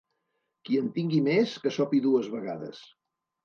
Qui 0.69 0.79
en 0.83 0.87
tingui 0.95 1.21
més, 1.29 1.55
que 1.67 1.75
sopi 1.77 2.03
dues 2.09 2.33
vegades. 2.41 2.85